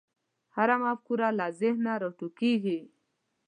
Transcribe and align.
هره 0.55 0.75
مفکوره 0.85 1.29
له 1.37 1.45
ذهنه 1.61 1.93
راټوکېږي. 2.01 2.79